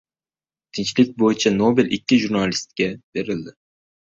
[0.77, 3.55] Tinchlik bo‘yicha Nobel ikki jurnalistga berildi